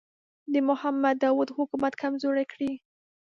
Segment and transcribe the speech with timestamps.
[0.53, 2.71] د محمد داوود حکومت کمزوری کړي.